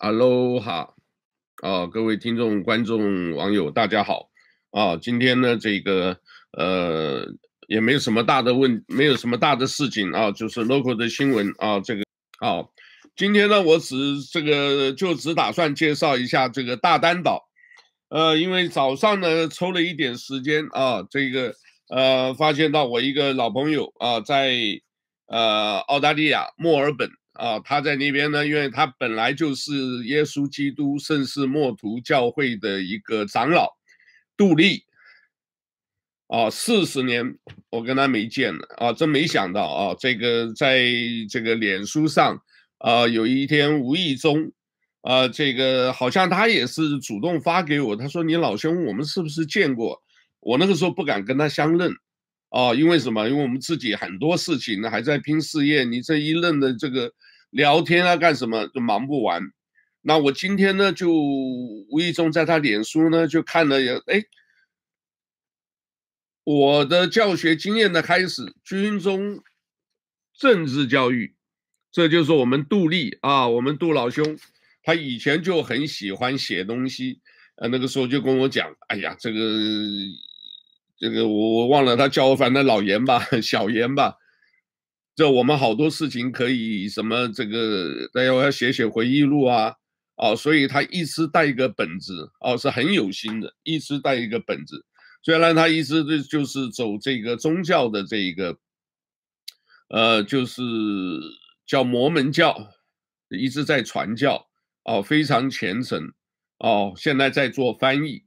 [0.00, 0.94] 哈喽哈，
[1.60, 4.30] 啊，各位听众、观众、网友，大家好
[4.70, 4.96] 啊！
[4.96, 6.16] 今天呢，这个
[6.52, 7.26] 呃，
[7.66, 12.02] 也没有什么大的问，没有什么大的事情啊，就是 local 的新闻啊，这个、
[12.38, 12.62] 啊。
[13.16, 17.48] 今天呢，我只这个就只打算介绍一下这个大丹岛，
[18.08, 21.52] 呃，因为早上呢抽了一点时间啊，这个
[21.88, 24.54] 呃，发现到我一个老朋友啊，在
[25.26, 27.10] 呃澳大利亚墨尔本。
[27.38, 29.72] 啊，他在那边呢，因为他本来就是
[30.04, 33.68] 耶稣基督圣世默图教会的一个长老，
[34.36, 34.84] 杜立。
[36.26, 37.38] 啊，四十年
[37.70, 40.84] 我跟他没见了啊，真没想到啊，这个在
[41.30, 42.38] 这个脸书上
[42.76, 44.52] 啊，有一天无意中
[45.00, 50.02] 啊，这个好像他也是主动发给我，他说：“你老兄，我们是不是见过？”
[50.40, 51.90] 我那个时候不敢跟他相认。
[52.50, 53.26] 哦，因为什么？
[53.26, 55.84] 因为我们自己很多事情呢，还在拼事业。
[55.84, 57.10] 你这一任的这个
[57.50, 59.42] 聊天啊，干什么就忙不完。
[60.02, 63.76] 那我今天呢，就无意中在他脸书呢，就看了，
[64.06, 64.24] 哎，
[66.44, 69.40] 我的教学经验的开始，军中
[70.36, 71.34] 政治教育，
[71.90, 74.38] 这就是我们杜立啊，我们杜老兄，
[74.82, 77.20] 他以前就很喜欢写东西，
[77.56, 79.38] 呃，那个时候就跟我讲，哎呀，这个。
[81.00, 84.16] 这个我我忘了，他叫我反正老严吧， 小严吧。
[85.18, 89.74] 这我们好多事情可以什么这个，大家要写写回忆录啊，
[90.14, 94.86] 哦，所以他一直带一个本子，哦，是很有心的，一直带一个本子。
[95.24, 98.58] 虽然他一直就就是走这个宗教的这一个，
[99.88, 100.62] 呃，就是
[101.66, 102.56] 叫摩门教，
[103.28, 104.46] 一直在传教，
[104.84, 106.12] 哦，非常虔诚，
[106.60, 108.22] 哦，现在在做翻译。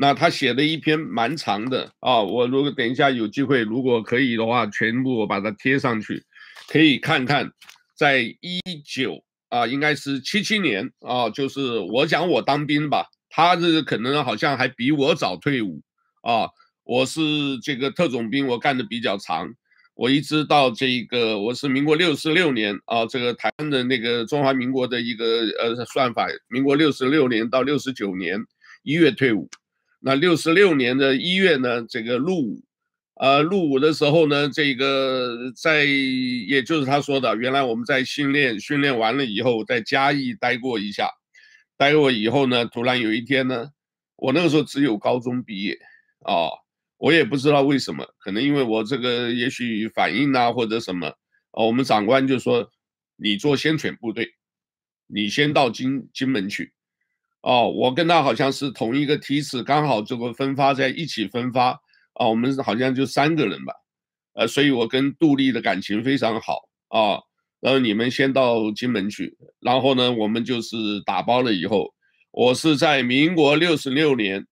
[0.00, 6.22] 那他写的一篇蛮长的啊，我如果等一下有机会，如果可以的话，全部我把它贴上去，
[6.70, 7.50] 可以看看，
[7.96, 15.80] 在一九啊，应该是七七年啊，就是我讲我当兵吧，他这可能好像还比我早退伍
[16.20, 16.50] 啊，
[16.84, 17.20] 我是
[17.62, 19.48] 这个特种兵，我干的比较长，
[19.94, 28.38] 我一直到这个我是民国六十六年啊，这个台湾的那个中华民国的一个呃算法，民国六十六年到六十九年
[28.82, 29.48] 一月退伍。
[30.00, 32.62] 那六十六年的一月呢，这个入伍，
[33.18, 41.10] 呃，入伍的时候呢，这个在，也就是他说的，原来我们在训练，训练完了以后，在嘉义待过一下，
[41.76, 43.70] 待过以后呢，突然有一天呢，
[44.14, 45.76] 我那个时候只有高中毕业，
[46.20, 46.46] 啊、
[46.96, 51.08] 我也不知道为什么，可能因为我这个也许反应啊或者什么，
[51.50, 52.70] 哦，我们长官就说，
[53.16, 54.34] 你做先遣部队，
[55.08, 56.72] 你先到金金门去。
[57.40, 61.80] 哦，我跟他好像是同一个梯次，刚好这个分发在一起分发
[62.18, 63.72] 啊，我们好像就三个人吧，
[64.34, 67.20] 呃，所以我跟杜丽的感情非常好啊。
[67.60, 71.92] 然后你们先到金门去，然后呢，我们就是打包了以后，
[72.30, 74.46] 我是在民国六十六年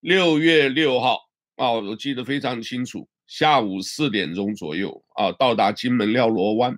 [0.00, 1.18] 六月六号
[1.56, 6.74] 啊，我记得非常清楚，下午四点钟左右啊，到达金门廖罗湾。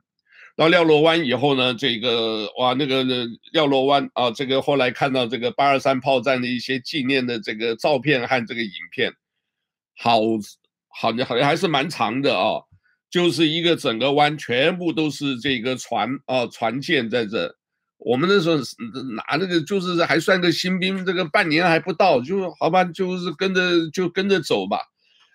[0.54, 3.04] 到廖罗湾以后呢，这个哇，那个
[3.52, 9.14] 廖罗湾啊，这个后来看到这个八二三炮战的一些纪念的这个照片和这个影片，
[10.02, 10.20] 好，
[10.88, 12.60] 好好像还是蛮长的啊，
[13.08, 17.56] 就是一个整个湾全部都是这个船啊，船舰在这。
[17.98, 18.56] 我们那时候
[19.14, 24.80] 拿那个就是还算个新兵，这个半年还不到，就好吧，就是跟着就跟着走吧。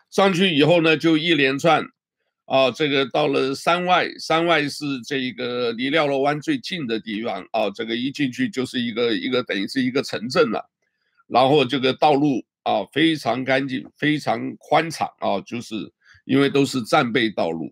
[0.10, 1.86] 上去以后呢，就一连串。
[2.44, 7.70] 啊，这个到了山外，山外是这个离廖罗湾最近的地方啊。
[7.70, 10.70] 这个一进去就是一个一个等于是一个城镇了，
[11.28, 15.74] 然后这个道路啊非常干净，非常宽敞啊，就是
[16.26, 17.72] 因为都是战备道路。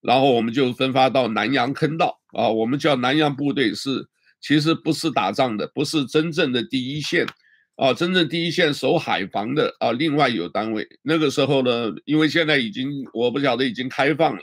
[0.00, 4.08] 然后我们就分发到南洋坑道啊，我们叫南洋部队是
[4.40, 7.26] 其实不是打仗的，不是真正的第一线。
[7.74, 10.88] 啊，真正第一线守海防的啊，另外有单位。
[11.02, 14.40] 那个时候呢，因为现在已经我不晓得已经开放了，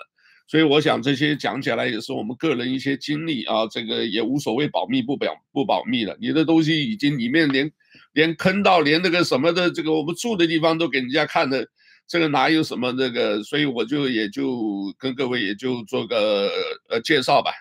[0.48, 6.16] 所以我想这些讲起来也是我们个人一些经历啊，这个也无所谓保密不保不保密了。
[6.22, 7.72] 你的东西已经里面连
[8.14, 11.68] 连坑道连那个什么的，这个我们住的地方都给人家看的，
[12.08, 13.44] 这个哪有什么这个？
[13.44, 16.50] 所以我就也就跟各位也就做个
[16.90, 17.52] 呃介绍吧。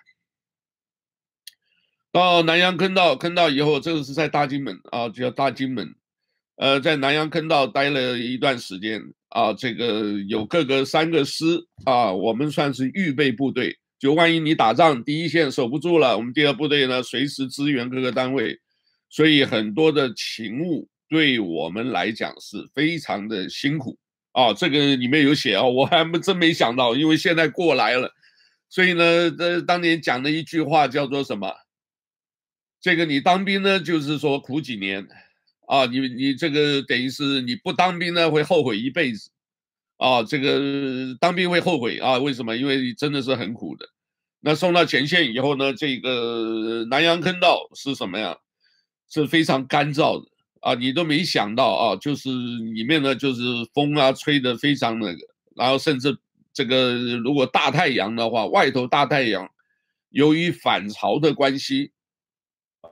[2.12, 5.94] 到南洋坑道，坑道以后，这个是在大金门啊，叫大金门，
[6.56, 18.60] 呃，在南洋坑道待了一段时间啊，这个有各个三个师啊，我们算是预备部队，就万一你打仗第一线守不住了，我们第二部队呢随时支援各个单位，
[19.12, 23.98] 所以很多的勤务对我们来讲是非常的辛苦
[24.32, 28.10] 啊，这个里面有写啊，我还真没想到，因为现在过来了，
[28.70, 31.54] 所以呢，这当年讲的一句话叫做什么？
[32.80, 35.06] 这个你当兵呢，就是说苦几年，
[35.68, 39.28] 啊，你你这个等于是你不当兵呢会后悔一辈子，
[39.98, 42.16] 啊，这个当兵会后悔啊？
[42.16, 42.56] 为什么？
[42.56, 43.86] 因为真的是很苦的。
[44.40, 48.38] 那送到前线以后呢，这个南洋坑道是什么呀？
[49.12, 50.28] 是非常干燥的
[50.60, 53.42] 啊，你都没想到啊，就是里面呢就是
[53.74, 55.18] 风啊吹得非常那个，
[55.56, 56.16] 然后甚至
[56.52, 59.48] 这个如果大太阳的话，外头大太阳，
[60.10, 61.92] 由于反潮的关系。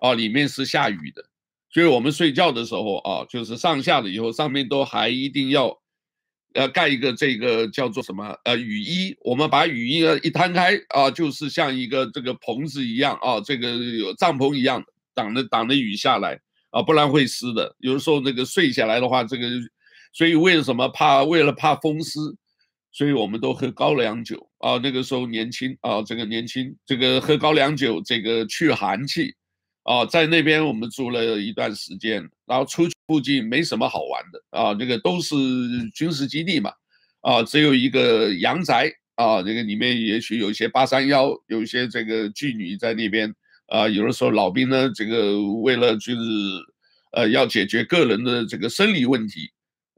[0.01, 1.23] 啊，里面是下雨的，
[1.69, 5.79] 所以我们睡觉的时候啊，就是上下了以后，上面都还一定要，
[6.55, 9.15] 呃，盖一个这个叫做什么呃雨衣。
[9.23, 14.87] 我们把雨衣呢一摊开啊，就是像一个这个棚子一样啊，这个有帐篷一样的
[15.21, 16.41] 挡着挡着雨下来
[16.71, 17.77] 啊，不然会湿的。
[17.79, 19.49] 有的时候那个睡下来的话，这个
[20.13, 21.23] 所以为什么怕？
[21.25, 22.19] 为了怕风湿，
[22.91, 24.79] 所以我们都喝高粱酒啊。
[24.83, 29.35] 那个时候年轻啊，这个年轻，这个喝高粱酒，这个去寒气。
[29.83, 35.35] 啊，在那边我们住了一段时间，然后出去附近没什么好玩的啊，这个都是
[35.95, 36.71] 军事基地嘛，
[37.23, 43.35] 啊，只有一个阳宅啊，这个里面也许有一些八三幺，有一些这个妓女在那边
[43.71, 46.21] 啊，有的时候老兵呢，这个为了就是
[47.13, 49.51] 呃要解决个人的这个生理问题，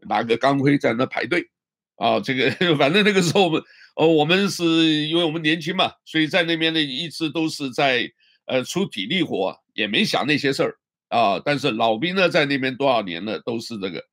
[0.09, 1.49] 拿个钢盔在那排队，
[1.97, 3.63] 啊，这个 反正那个时候我们
[3.97, 4.65] 哦，我们是
[5.09, 8.09] 因为我们年轻嘛，所以在那边呢一直都是在
[8.47, 9.57] 呃出体力活。
[9.75, 10.77] 也没想那些事儿
[11.09, 14.05] 啊，但是老兵呢，在那边多少年了，都是这个，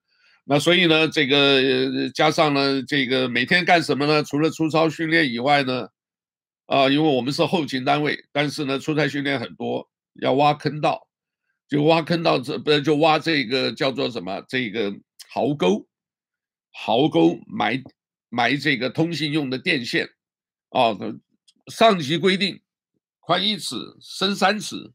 [0.45, 4.23] 那所以呢，这个加上呢，这个每天干什么呢？
[4.23, 5.89] 除了出操训练以外呢，
[6.69, 9.89] 啊，因为我们是后勤单位，但是呢，出差训练很多，
[10.21, 11.07] 要挖坑道，
[11.67, 14.39] 就挖坑道，这不就挖这个叫做什么？
[14.47, 14.93] 这个
[15.33, 15.87] 壕沟，
[16.71, 17.83] 壕沟埋
[18.29, 20.07] 埋这个通信用的电线，
[20.69, 20.95] 啊，
[21.71, 22.61] 上级规定，
[23.21, 24.93] 宽一尺，深三尺。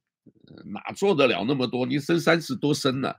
[0.66, 1.84] 哪做得了那么多？
[1.84, 3.12] 你深三尺多深呢？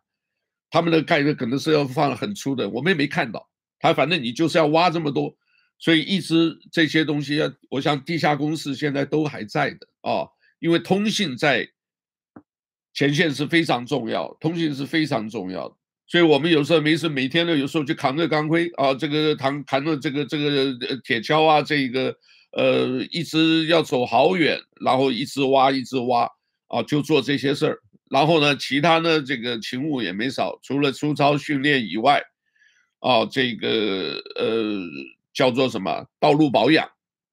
[0.69, 3.49] 他们的盖的可能是要放很粗的，我们也没看到。
[3.79, 5.35] 他反正你就是要挖这么多，
[5.77, 7.39] 所以一直这些东西，
[7.69, 10.27] 我想地下工事现在都还在的啊。
[10.59, 11.67] 因为通信在
[12.93, 15.75] 前线是非常重要，通信是非常重要的。
[16.07, 20.73] 所以我们有时候没事，每天呢，有时候就扛着钢盔啊，这个扛扛着这个这个
[21.03, 22.15] 铁锹啊，这个
[22.51, 26.29] 呃，一直要走好远，然后一直挖，一直挖。
[26.67, 27.79] 啊，就做这些事儿，
[28.09, 32.23] 然后呢，其他呢，这个勤务也没少，除了出操训练以外，
[32.99, 34.81] 啊，这个呃
[35.35, 36.89] 叫做什么道路保养、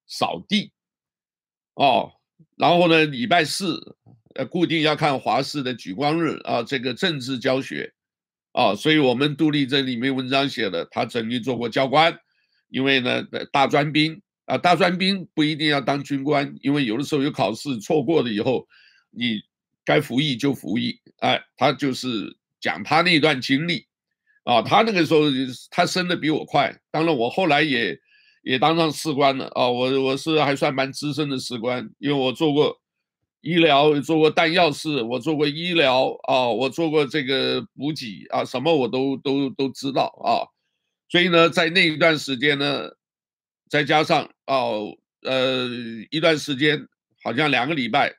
[0.06, 0.72] 扫地，
[1.72, 2.12] 哦，
[2.56, 3.96] 然后呢，礼拜四
[4.34, 7.94] 呃固定要看华视的举光日啊，这个政治教学，
[8.52, 12.18] 啊，所以我们杜立这里面文章写的，他曾经做过教官，
[12.68, 18.68] 因为呢大专兵啊，大专兵不一定要当军官，因为有的时候有考试错过了以后。
[19.14, 19.42] 你
[19.84, 23.86] 该服役就服役，哎，他就是讲他那段经历，
[24.44, 25.22] 啊，他那个时候
[25.70, 27.98] 他升的比我快，当然我后来也
[28.42, 32.80] 也当上士官了，啊，我我是还算蛮资深的士官，因为我做过
[33.40, 40.46] 医疗，做过弹药室，我做过医疗，啊，我做过这个补给，啊，什么我都都都知道，啊，
[41.08, 42.90] 所以呢，在那一段时间呢，
[43.68, 45.68] 再加上哦，呃，
[46.10, 46.86] 一段时间
[47.22, 48.14] 好像两个礼拜。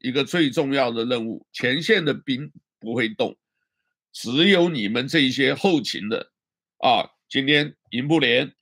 [0.00, 3.34] 一个最重要的任务，前线的兵不会动，
[4.14, 6.32] 只有你们这些后勤的
[6.78, 7.10] 啊。
[7.28, 8.54] 今天营部连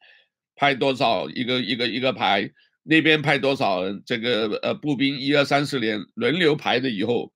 [0.57, 2.51] 派多少一个一个一个排，
[2.83, 7.33] 那边派多少人，这个呃步兵一二三四连轮流排的以后，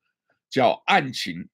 [0.48, 1.48] 叫案情，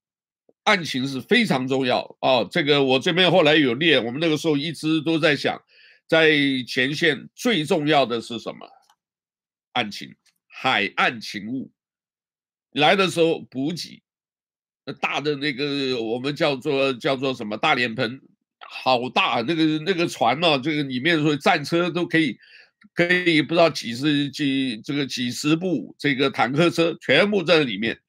[0.62, 2.44] 案情是非常重要啊。
[2.44, 5.60] 这个我这边后来有列，我们那个时候一直都在想，
[6.06, 6.30] 在
[6.68, 8.68] 前线最重要的是什么？
[9.72, 10.14] 案情，
[10.46, 11.72] 海岸勤务。
[12.70, 14.02] 来的时候补给，
[15.00, 18.20] 大的那个我们叫做叫做什么大脸盆，
[18.58, 22.38] 好大那个那个船呢、这个里面说战车都可以，
[22.94, 28.00] 可以不知道几十几这个几十部这个坦克车全部在里面，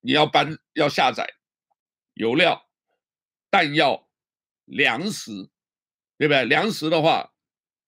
[0.00, 1.32] 你要搬要下载
[2.14, 2.68] 油料、
[3.50, 4.08] 弹药、
[4.64, 5.30] 粮食，
[6.18, 6.44] 对不对？
[6.46, 7.32] 粮食的话，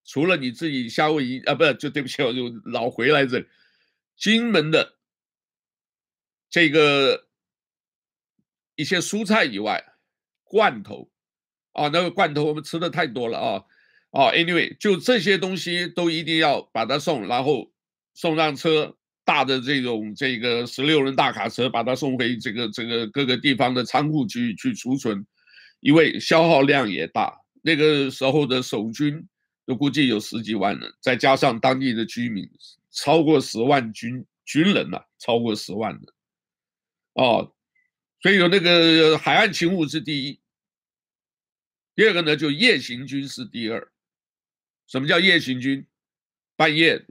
[0.05, 3.47] 除了你自己夏威夷啊，不是就对不起，我就老回来这里
[4.17, 4.99] 金门的。
[6.49, 7.29] 这个
[8.77, 9.85] 一些蔬菜以外，
[10.45, 11.11] 罐头
[11.73, 13.65] 啊，那个罐头我们吃的太多了啊
[14.11, 17.71] 啊，anyway，就这些东西都一定要把它送，然后
[18.15, 25.27] 送上车，大的这种这个十六人大卡车把它送回这个这个各个地方的仓库去去储存，
[25.81, 27.41] 因为消耗量也大。
[27.63, 29.27] 那个时候的守军
[29.65, 32.49] 都估计有十几万人，再加上当地的居民，
[32.91, 36.03] 超过十万军军人呐、超过十万人。
[37.15, 37.53] 哦，
[38.23, 40.41] 所以有那个海岸勤务是第一，
[41.97, 43.93] 第二个呢就夜行军是第二。
[44.87, 45.87] 什么叫夜行军？
[46.55, 47.05] 半夜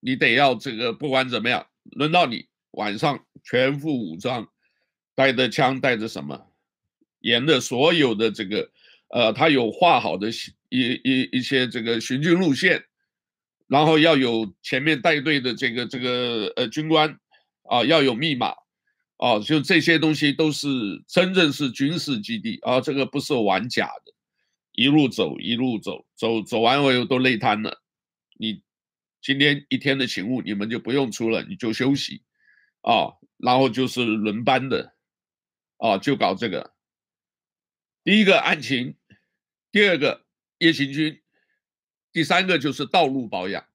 [0.00, 4.46] 你得要这个，不管怎么样，轮到你晚上全副武装，
[5.14, 6.52] 带着枪，带着什么，
[7.20, 8.70] 沿着所有的这个，
[9.08, 10.28] 呃，他有画好的
[10.68, 12.84] 一一一些这个行军路线，
[13.68, 17.18] 然后要有前面带队的这个这个呃军官
[17.62, 18.54] 啊，要有密码
[19.18, 20.68] 啊，就这些东西都是
[21.06, 24.14] 真正是军事基地啊，这个不是玩假的。
[24.72, 27.82] 一路走，一路走，走走完我又都累瘫了。
[28.38, 28.62] 你
[29.20, 32.22] 今天一天的勤务，你们就不用出了，你就休息，
[32.82, 34.94] 啊，然后就是轮班的，
[35.78, 36.72] 啊，就搞这个。
[38.04, 38.96] 第一个案情，
[39.72, 40.24] 第二个
[40.58, 41.20] 夜行军，
[42.12, 43.66] 第三个就是道路保养，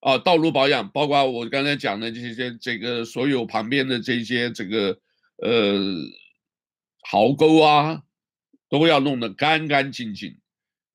[0.00, 4.98] 啊，道路保养包括我刚才讲的这些，这个所有旁边的这些这个
[5.38, 5.78] 呃
[7.02, 8.02] 壕沟啊，
[8.68, 10.36] 都要弄得干干净净。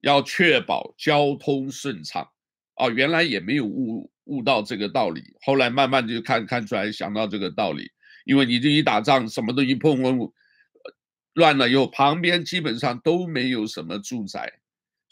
[0.01, 2.29] 要确保交通顺畅，
[2.75, 7.89] 哦，原来也没有悟悟到这个道理，后来慢慢就看看出来，想到这个道理，
[8.23, 10.31] 因为你这一打仗，什么东西碰碰
[11.33, 14.53] 乱了以后，旁边基本上都没有什么住宅，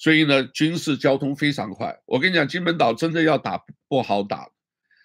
[0.03, 1.97] 所以呢，军事交通非常快。
[2.05, 3.57] 我跟你讲，金门岛真的要打
[3.87, 4.49] 不好打，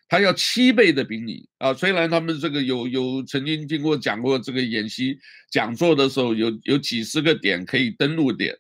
[0.09, 1.73] 他要七倍的兵力啊！
[1.73, 5.17] 虽然他们这个有有曾经经过讲过这个演习
[5.53, 8.53] 讲座的时候，有有几十个点可以登陆点。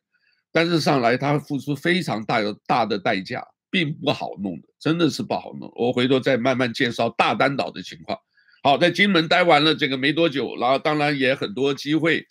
[0.52, 5.68] 但是上来他付出非常大的大的代价，并不好弄的，真的是不好弄。
[5.74, 8.16] 我回头再慢慢介绍大丹岛的情况。
[8.62, 12.24] 好，在金门待完了这个没多久，然后当然也很多机会，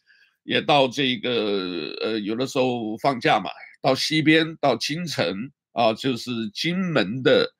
[0.45, 3.49] 也到这个呃有的时候放假嘛，
[3.88, 7.56] 到西边到金城啊，就是金门的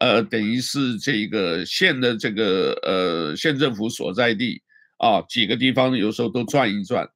[0.00, 4.60] 呃等于是这个县的这个呃县政府所在地
[4.96, 7.08] 啊，几个地方有时候都转一转。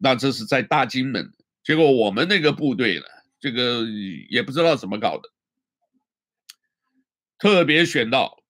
[0.00, 1.32] 那这是在大金门。
[1.62, 3.04] 结果我们那个部队呢，
[3.38, 3.86] 这个
[4.28, 5.30] 也不知道怎么搞的，
[7.38, 8.42] 特别选到，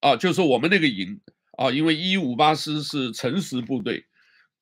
[0.00, 1.20] 啊，就是我们那个营
[1.58, 4.06] 啊，因为一五八师是诚实部队，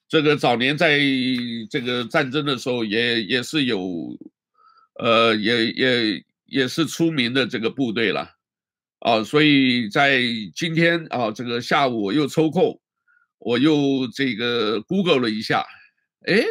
[0.08, 0.99] 这个早年在
[1.70, 4.16] 这个战争的时候也也是有，
[5.00, 8.37] 呃，也也也是出名的这个部队了，
[9.00, 10.23] 啊，所以在
[10.54, 12.80] 今天啊，这个下午我又抽空，
[13.38, 15.64] 我又这个 Google 了一下，
[16.26, 16.44] 哎。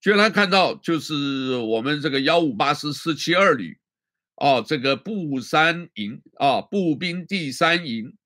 [0.00, 3.76] 居然看到就是我们这个幺五八师四七二旅，
[4.36, 8.16] 啊，这个步三营啊，步兵第三营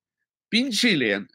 [0.49, 1.27] 兵器连，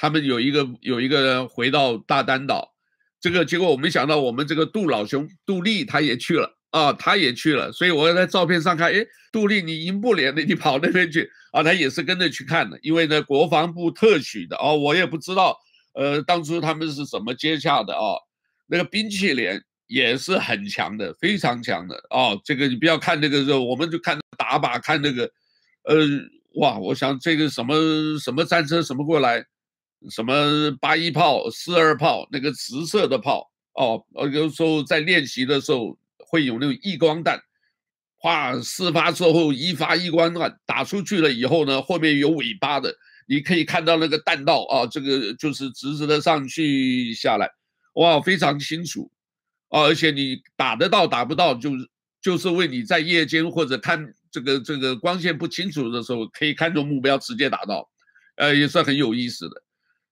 [0.00, 2.72] 他们有一个有一个人回到大丹岛，
[3.20, 15.54] 这个结果我没想到，我们这个杜老兄杜立他也去了啊，他也去了，所以我在照片上看，哎，杜立你营部连的，你跑那边去啊，他也是跟着去看的，因为呢国防部特许的哦，我也不知道，
[15.92, 18.16] 呃，当初他们是怎么接洽的啊，
[18.66, 19.62] 那个兵器连。
[19.92, 22.40] 也是很强的，非常强的哦。
[22.44, 25.28] 这个你不要看那个时候，我们就看打靶，看那个，
[25.82, 25.96] 呃，
[26.60, 26.78] 哇！
[26.78, 27.74] 我想这个什么
[28.20, 29.44] 什么战车什么过来，
[30.08, 34.04] 什么八一炮、四二炮，那个直射的炮哦。
[34.32, 37.42] 有时候在练习的时候会有那种一光弹，
[38.22, 38.58] 哇！
[38.60, 42.94] 四发之后一发一光弹打出去了以后呢，后面有尾巴的，
[43.26, 47.50] 你可以看到那个弹道啊，这个就是直直的上去下来，
[47.94, 49.10] 哇，非常清楚。
[49.68, 51.88] 啊，而且你打得到打不到，就是
[52.20, 57.88] 就是为你在夜间或者看这个这个光线不清楚的时候，可以看中目标直接打到，
[58.36, 59.62] 呃，也是很有意思的。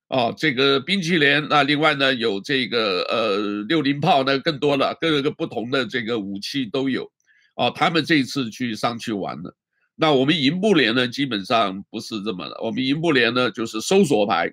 [0.09, 7.11] 哦，这个冰淇淋，那另外呢有这个呃六零炮，呢更多了，各个不同的这个武器都有。
[7.55, 9.55] 哦，他们这一次去上去玩的。
[9.95, 12.61] 那我们营部连呢，基本上不是这么的。
[12.63, 14.53] 我们营部连呢就是搜索排，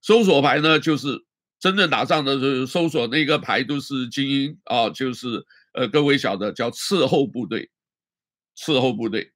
[0.00, 1.24] 搜索排呢就是。
[1.62, 5.44] 真正打仗的时候，搜索那个排都是精英啊，就是
[5.74, 7.68] 呃，各位晓得叫伺候部队，
[8.56, 9.30] 伺候部队。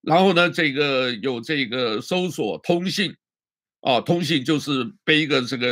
[0.00, 3.16] 然后呢，这个有这个搜索通信，
[3.86, 5.68] 啊，通信就是背一个这个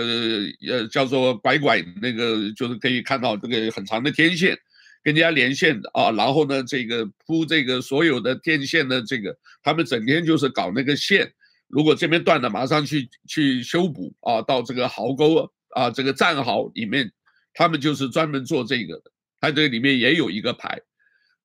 [0.70, 4.56] 呃叫做拐拐那个，就是可以看到这个很长的天线，
[5.02, 6.12] 跟人家连线的啊。
[6.12, 11.28] 然后呢，这个铺这个所有的电线的这个，他们整天就是搞那个线。
[11.66, 17.10] 如果这边断了，马上去去修补啊，到这个壕沟啊，这个战壕里面，
[17.52, 19.10] 他们就是专门做这个的。
[19.40, 20.80] 它这里面也有一个牌，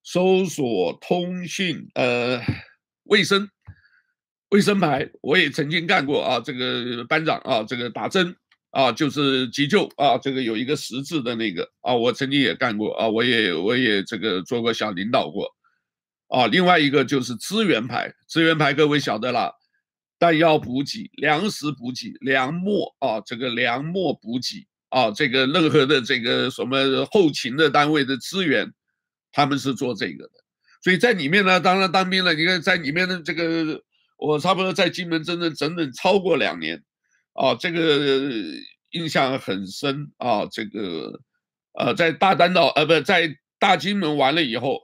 [0.03, 2.39] 搜索、通讯、呃，
[3.05, 3.49] 卫生、
[4.49, 6.39] 卫生牌，我也曾经干过啊。
[6.39, 8.35] 这个班长啊，这个打针
[8.71, 15.49] 啊，就是急救啊，这个有一个十字的那个啊，我曾经也干过啊，我也我也这个做过小领导过
[16.27, 16.47] 啊。
[16.47, 19.55] 另外一个就是资源牌，资源牌各位晓得了。
[20.17, 28.73] 弹药补给、粮食补给、粮墨啊，这个粮墨补给啊，这个任何的这个什么后勤的单位的资源，
[29.31, 30.31] 他们是做这个的。
[30.83, 32.33] 所以在里面呢，当然当兵了。
[32.33, 33.81] 你看在里面的这个，
[34.19, 36.83] 我差不多在金门整整整整超过两年，
[37.33, 38.31] 啊，这个
[38.91, 40.45] 印象很深啊。
[40.51, 41.19] 这个
[41.73, 44.81] 呃，在大丹岛呃，不在大金门完了以后，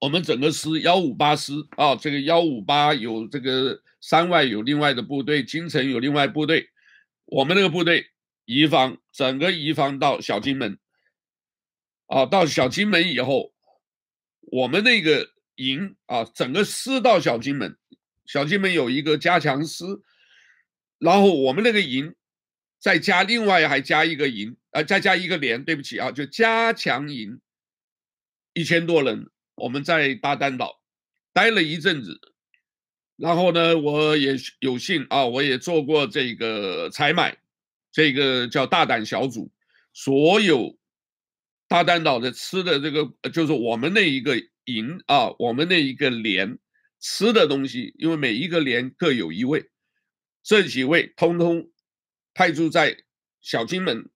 [0.00, 6.68] 我们整个师幺五八师啊，这个幺五八有这个山外有另外的部队，金城有另外部队，
[7.26, 8.06] 我们那个部队
[8.44, 10.78] 移防，整个移防到小金门，
[12.06, 13.52] 啊，到小金门以后。
[14.52, 17.76] 我们那个营啊，整个师到小金门，
[18.30, 19.84] 小金门有一个加强师，
[20.98, 22.14] 然后我们那个营
[22.78, 27.40] 再加另外还加一个营，啊，再加一个连，对不起啊，就加强营，
[28.54, 30.80] 一千多人，我们在大丹岛
[31.32, 32.20] 待了一阵子，
[33.16, 37.36] 然后呢，我也有幸啊，我也做过这个采买，
[37.90, 39.50] 这个叫大胆小组，
[39.92, 40.78] 所有。
[41.66, 46.58] 大丹岛的吃的这个就是我们那一个营啊，我们那一个连
[47.00, 49.70] 吃的东西，因为每一个连各有一位，
[50.42, 51.70] 这几位通通
[52.34, 52.98] 派驻在
[53.40, 54.10] 小金门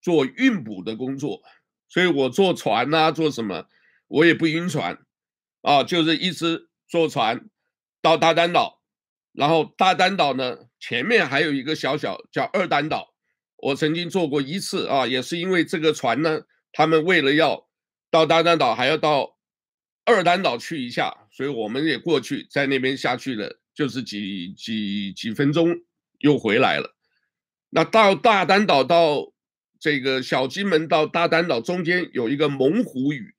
[0.00, 1.42] 做运补的工作，
[1.88, 3.68] 所以我坐船呐、做什么
[4.08, 4.98] 我也不晕船。
[5.60, 7.48] 啊，就是一直坐船
[8.00, 8.82] 到大丹岛，
[9.32, 13.14] 然后大丹岛呢前面还有一个小小叫二丹岛，
[13.56, 16.42] 我曾经坐过一次啊，也是因为这个船呢。
[16.72, 17.68] 他们为了要
[18.10, 19.31] 到大丹岛，还要到
[20.04, 25.74] 二丹岛去一下，所以我们也过去，在那边下去了，就是几几几分钟
[26.18, 26.96] 又回来了。
[27.70, 29.32] 那到大丹岛到
[29.78, 33.34] 这个小金门到大丹岛中间有一个猛虎屿，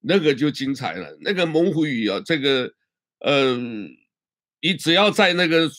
[0.00, 1.16] 那个就精彩了。
[1.20, 2.72] 那个猛虎屿啊，这个
[3.20, 3.56] 呃，
[4.60, 5.70] 你只要在那个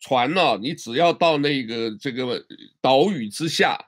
[0.00, 2.46] 船呢、啊，你只要到那个这个
[2.80, 3.78] 岛屿之下。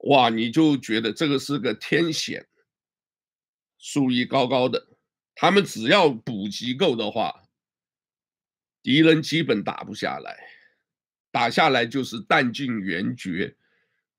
[0.00, 2.46] 哇，你就觉得这个是个天险，
[3.78, 4.86] 树立高高的，
[5.34, 7.42] 他们只要补给够的话，
[8.82, 10.36] 敌人基本打不下来，
[11.30, 13.56] 打下来就是弹尽援绝，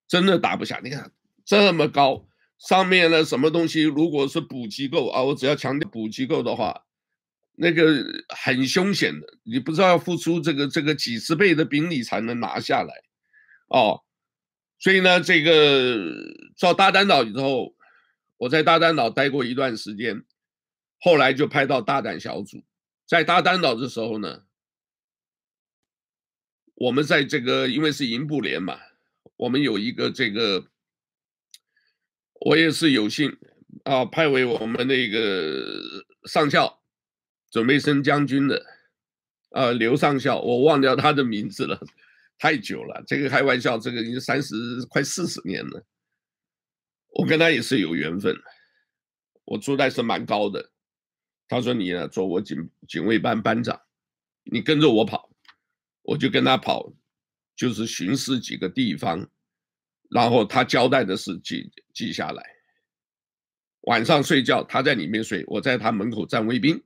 [0.08, 0.80] 真的打不下。
[0.84, 1.12] 你看
[1.46, 6.86] 这么高，上面的什么东西，如果是补给够啊，我只要强调补给够的话，
[7.54, 12.94] 那个很凶险的，你不知道要付出这个这个几十倍的兵力才能拿下来，
[13.68, 14.04] 哦。
[14.80, 15.98] 所以呢，这个
[16.60, 17.74] 到大丹岛以后，
[18.38, 20.24] 我在大丹岛待过一段时间，
[21.00, 22.64] 后来就派到大胆小组。
[23.06, 24.44] 在大丹岛的时候呢，
[26.76, 28.80] 我们在这个因为是营部连嘛，
[29.38, 30.68] 我们有一个这个，
[32.42, 33.38] 我也是有幸
[33.86, 36.82] 啊，派为我们那个上校，
[37.50, 38.66] 准备升将军的，
[39.52, 41.80] 啊，刘上校，我忘掉他的名字了。
[42.38, 44.54] 太久了，这个开玩笑，这个已经三十
[44.90, 45.84] 快四十年了。
[47.10, 48.36] 我跟他也是有缘分，
[49.46, 50.72] 我出代是蛮高的。
[51.48, 53.82] 他说：“你呢，做我警警卫班班长，
[54.44, 55.30] 你跟着我跑，
[56.02, 56.94] 我就跟他跑，
[57.56, 59.30] 就是巡视几个地方，
[60.10, 62.44] 然后他交代的事记记下来。
[63.82, 66.84] 晚上睡觉，他在里面睡，我在他门口站卫兵。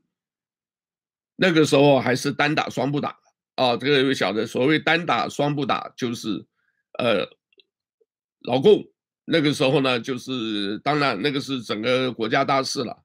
[1.35, 3.19] 那个时候还是单打双不打。”
[3.55, 6.47] 啊，这个有晓得，所谓单打双不打，就是，
[6.97, 7.27] 呃，
[8.39, 8.90] 老共
[9.25, 13.03] 那个时候呢，就是当然那个是整个国家大事了。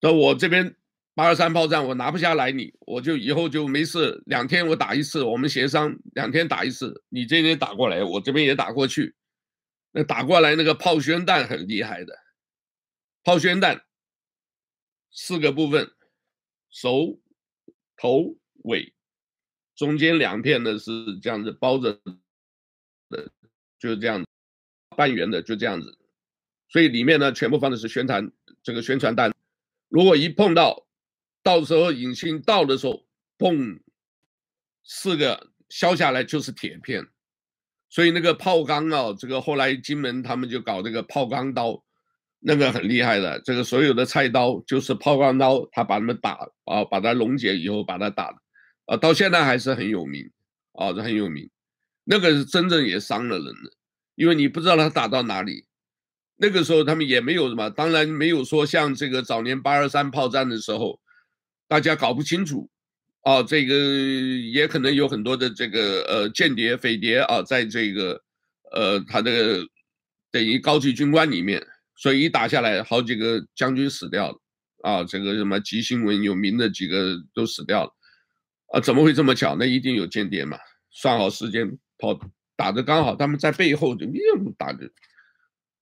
[0.00, 0.76] 那我这边
[1.14, 9.14] 八二三炮战我拿不下来你，我就以后就没事，两天我打一次，我们协商两天打一次，你这边打过来，我这边也打过去。
[9.92, 12.18] 那打过来那个炮宣弹很厉害的，
[13.22, 13.84] 炮宣弹
[15.10, 15.90] 四个部分，
[16.70, 17.20] 手、
[17.96, 18.36] 头。
[18.64, 18.94] 尾，
[19.74, 22.00] 中间两片呢是这样子包着
[23.08, 23.28] 的，
[23.76, 24.26] 就是这样子，
[24.92, 25.98] 半圆的就这样子，
[26.68, 28.30] 所以里面呢全部放的是宣传
[28.62, 29.34] 这个宣传弹，
[29.88, 30.86] 如果一碰到，
[31.42, 33.04] 到时候引信到的时候，
[33.38, 33.80] 砰，
[34.84, 37.06] 四个削下来就是铁片，
[37.88, 41.82] 所以那个炮钢啊，这个后来金门他们就搞这个炮钢刀。
[42.44, 48.34] 那个很厉害的，这个所有的菜刀就是炮钢刀，他把他们打啊，把它溶解以后把它打。
[48.86, 50.28] 啊，到现在还是很有名，
[50.72, 51.48] 啊，这很有名。
[52.02, 53.72] 那个是真正也伤了人的，
[54.14, 55.66] 因为你不知道他打到哪里。
[56.36, 61.00] 那个时候他们也没有什么，当然没有说像这个早年八二三炮战的时候，
[61.68, 62.68] 大家搞不清楚，
[63.22, 68.20] 啊，这个也可能有很多的这个呃间谍匪谍啊，在这个
[68.72, 69.64] 呃他的
[70.32, 71.64] 等于高级军官里面，
[71.96, 74.38] 所以一打下来，好几个将军死掉了，
[74.82, 77.90] 啊，这个什么吉星文有名的几个都死掉了。
[78.72, 79.54] 啊，怎么会这么巧？
[79.56, 80.58] 那一定有间谍嘛，
[80.90, 82.18] 算好时间跑
[82.56, 84.06] 打的刚好，他们在背后就
[84.56, 84.86] 打的，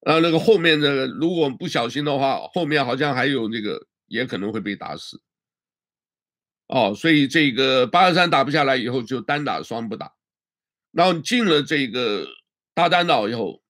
[0.03, 5.21] 啊，那个后面的如果不小心的话，后面好像还有那个也可能会被打死。
[6.67, 10.15] 哦，所以这个八二三打不下来以后，就单打双不打，
[10.93, 12.27] 然后进了这个
[12.75, 13.63] 大丹岛以后，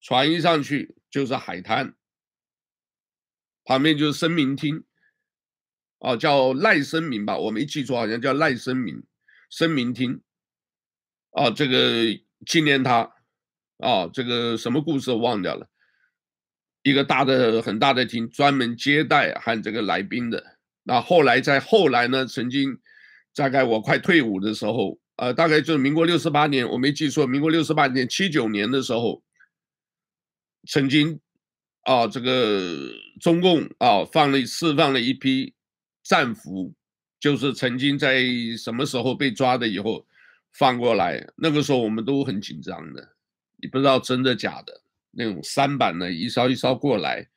[0.00, 1.94] 船一上去就是海滩，
[3.64, 4.84] 旁边就是生明厅。
[6.00, 9.02] 哦，叫赖声明吧，我没记错，好像叫赖声明，
[9.50, 10.20] 声明厅。
[11.30, 12.04] 哦，这个
[12.46, 13.10] 纪念他，
[13.78, 15.68] 哦，这个什么故事我忘掉了。
[16.82, 20.58] 一个大的很大的厅，专门接待和这个来宾的。
[20.84, 22.78] 那后来在后来呢，曾经
[23.34, 29.22] 大概我快退伍的时候，呃，大概就是民国六十八年，我没记错，民国六十八年七九年的时候，
[30.66, 31.20] 曾经
[31.82, 35.54] 啊，这个中共啊放了释放了一批。
[36.04, 36.74] 战俘
[37.20, 38.24] 就是曾经在
[38.56, 40.06] 什么时候被抓的，以后
[40.58, 43.10] 放过来，那个时候我们都很紧张的，
[43.62, 44.82] 你不知道真的假的。
[45.12, 47.28] 那种三板呢，一艘一艘过来，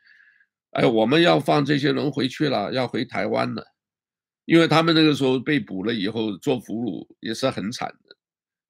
[0.71, 3.63] 哎，我们要放这些人回去了，要回台湾了，
[4.45, 8.15] 因为他们那个时候被捕了以后做俘虏也是很惨的。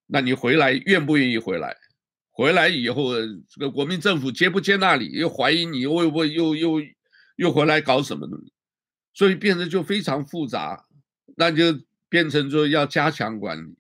[0.08, 1.76] 那你回来愿不愿意回来？
[2.30, 3.14] 回来以后，
[3.50, 5.06] 这个国民政府接不接纳你？
[5.12, 6.82] 又怀疑你，会不会又又
[7.38, 8.52] 又回来搞什么东西？
[9.14, 10.86] 所以变得就非常复杂，
[11.36, 13.76] 那就变成说要加强管理。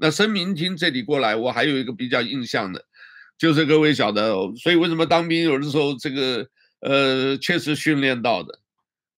[0.00, 2.82] 那声明厅这里过来，我还有一个比较印象的，
[3.36, 6.48] 就是各位晓得，所以为什么当兵有的时候这个
[6.80, 8.58] 呃确实训练到的。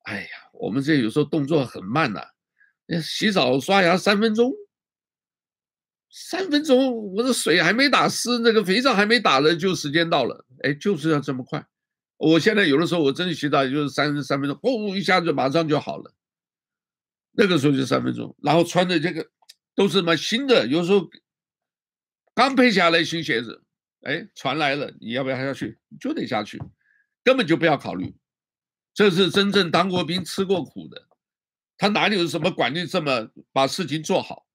[0.03, 4.53] 哎呀，我们这有时候动作很慢呐、啊，洗澡刷牙三分钟，
[6.11, 11.65] 三分钟，我的水还没打湿，那个肥皂还没打了，就时间到了，哎，就是要这么快。
[12.17, 16.13] 我现在有的时候我真的洗澡就是三三分钟，哦，一下子马上就好了。
[17.35, 19.25] 那个时候就三分钟，然后穿的这个
[19.75, 21.09] 都是什么新的，有时候
[22.35, 23.63] 刚配下来新鞋子，
[24.03, 25.79] 哎，船来了，你要不要下去？
[26.01, 26.61] 就得下去，
[27.23, 28.15] 根本就不要考虑。
[28.95, 31.09] 这是真正当过兵、吃过苦的，
[31.79, 34.47] 他哪里有什么管理这么把事情做好，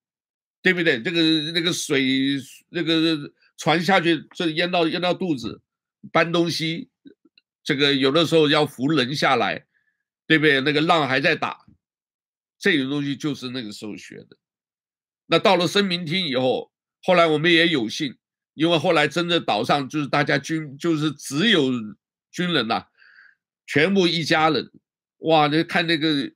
[0.62, 1.02] 对不对？
[1.02, 2.38] 这个那个水，
[2.70, 5.62] 那个船下去，这淹到淹到肚子，
[6.12, 6.90] 搬东西。
[7.64, 9.66] 这个有的时候要扶人下来，
[10.26, 10.62] 对不对？
[10.62, 11.66] 那个浪还在打，
[12.58, 14.38] 这个东西就是那个时候学的。
[15.28, 16.72] 那到了声明厅以后，
[17.04, 18.18] 后来我们也有幸，
[18.54, 21.70] 因为后来真的岛上就是大家军，就是只有
[22.32, 22.88] 军人呐、
[23.66, 24.72] 全部一家人，
[25.20, 25.48] 哇！
[25.48, 26.32] 那看那个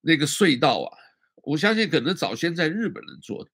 [0.00, 0.98] 那个隧道啊，
[1.42, 3.50] 我相信可能早先在日本人做的，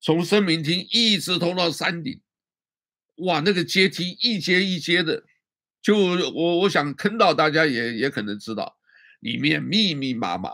[0.00, 2.20] 从声明厅一直通到山顶，
[3.16, 3.40] 哇！
[3.40, 5.24] 那个阶梯一阶一阶的。
[5.82, 8.78] 就我我想坑到大家也也可能知道，
[9.20, 10.50] 里面密密麻麻，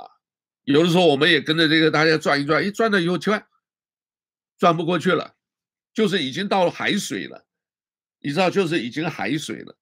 [0.70, 3.46] 有的时候我们也跟着这个大家转一转，一转了以后，奇怪，
[4.59, 5.35] 转不过去了，
[5.92, 7.46] 就是已经到了海水了，
[8.20, 9.76] 你知道，就是已经海水了，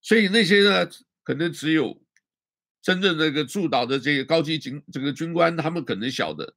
[0.00, 0.88] 所以那些呢，
[1.22, 2.02] 可能只有
[2.80, 6.54] 真正那个驻岛的这个高级警这个军官，他们可能晓得，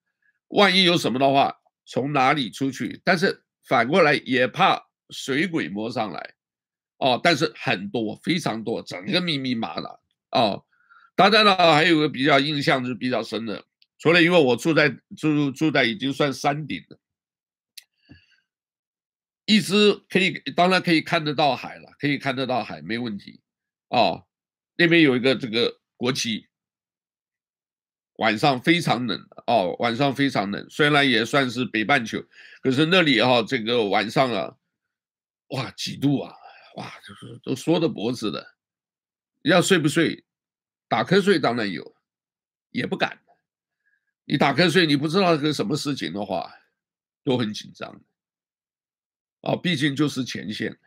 [0.49, 6.33] 万一有什么的话，从哪里出去，但是反过来也怕水鬼摸上来。
[6.97, 9.89] 哦，但是很多，非常多，整个密密麻麻。
[10.31, 10.65] 哦，
[11.15, 13.65] 当然了，还有个比较印象是比较深的，
[13.97, 16.99] 除了因为我住在住住在已经算山顶了，
[19.45, 23.39] 一直可以，当然可以看得到海了，可以看得到海，没问题。
[23.87, 24.25] 哦，
[24.75, 26.47] 那边有一个这个国旗，
[28.17, 29.25] 晚上非常冷。
[29.47, 32.21] 哦，晚上非常冷，虽然也算是北半球，
[32.61, 34.57] 可是那里哈、哦，这个晚上啊，
[35.49, 36.33] 哇，几度啊！
[36.75, 38.55] 哇，就是都缩着脖子的，
[39.43, 40.25] 要睡不睡？
[40.87, 41.95] 打瞌睡当然有，
[42.71, 43.21] 也不敢。
[44.25, 46.51] 你打瞌睡，你不知道个什么事情的话，
[47.23, 48.01] 都很紧张。
[49.41, 50.79] 哦，毕竟就是前线。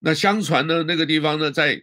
[0.00, 1.82] 那相传呢，那个地方呢，在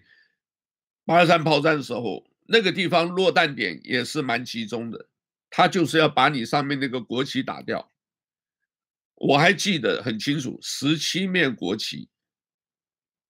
[1.06, 5.10] 八二三炮战的时候，那个地方落弹点也是蛮集中的，
[5.50, 7.92] 他就是要把你上面那个国旗打掉。
[9.16, 12.10] 我还记得很清楚，十七面国旗。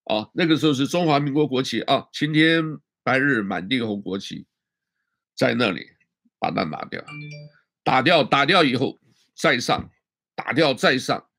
[0.03, 2.61] 哦，那个时候是中华民国国旗啊，青天
[3.03, 4.45] 白日满地红国旗，
[5.35, 5.91] 在那里
[6.39, 7.03] 把它拿掉，
[7.83, 8.99] 打掉，打掉以后
[9.35, 9.91] 再上，
[10.33, 11.29] 打掉再上，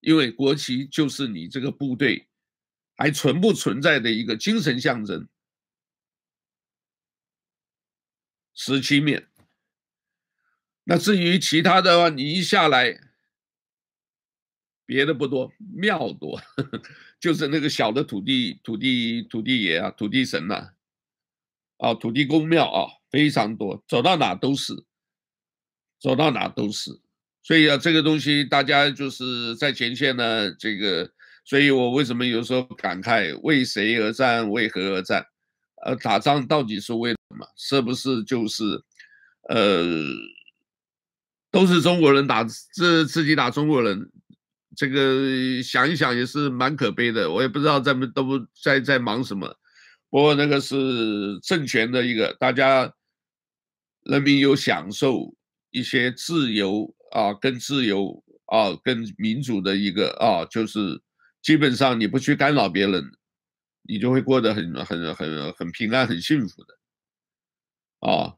[0.00, 2.28] 因为国旗就是你这个部队
[2.96, 5.26] 还存不存在的一个精神象征。
[8.54, 9.26] 十七面，
[10.84, 13.00] 那至于其他的话，你一下来，
[14.86, 16.36] 别的不多，庙多。
[16.36, 16.82] 呵 呵
[17.18, 20.74] 就是那个小的土地、土地、土地爷啊，土地神呐、
[21.84, 24.72] 啊，土地公庙啊，非常多，走到哪都是。
[26.00, 26.90] 走到哪都是。
[27.42, 31.10] 所以啊，这个东西大家就是在前线呢，这个，
[31.44, 35.26] 所以我为什么有时候感慨，为谁而战，为何而战？
[35.84, 37.46] 呃，打仗到底是为什么？
[37.56, 38.64] 是不是就是，
[39.50, 39.84] 呃，
[41.50, 44.10] 都是中国人打自自己打中国人？
[44.76, 47.30] 这个想一想也是蛮可悲的。
[47.30, 49.54] 我也不知道在们都不在在忙什么。
[50.14, 52.88] 不过那个是政权的一个，大家
[54.04, 55.34] 人民有享受
[55.72, 61.02] 一些自由啊，跟自由啊，跟民主的一个啊，就是
[61.42, 63.10] 基本上你不去干扰别人，
[63.82, 68.36] 你就会过得很很很很平安、很幸福的啊。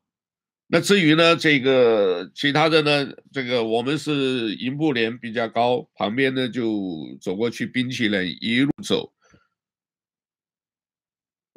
[0.69, 9.13] 那至于呢，这个其他的呢，这个我们是营部连比较高，旁边呢就走过去，冰淇淋一路走。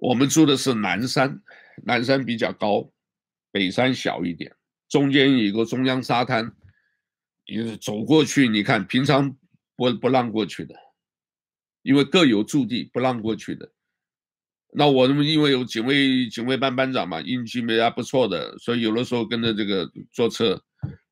[0.01, 1.41] 我们住的是南山，
[1.83, 2.89] 南山比较高，
[3.51, 4.55] 北山小一点，
[4.87, 6.53] 中间有个中央沙滩，
[7.45, 9.35] 你走过去，你看平常
[9.75, 10.73] 不不让过去的，
[11.81, 13.69] 因为各有驻地，不让过去的。
[14.71, 20.63] 那我们因为有警卫警卫班班长嘛，运气还不错的，所以有的时候跟着这个坐车，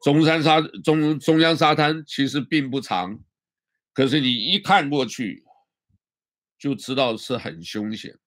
[0.01, 3.19] 中山沙中中央沙滩其实并不长，
[3.93, 5.43] 可是你一看过去，
[6.57, 8.17] 就知道是很凶险。